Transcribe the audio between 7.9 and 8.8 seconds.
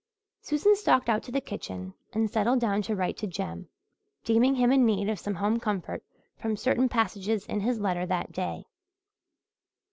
that day.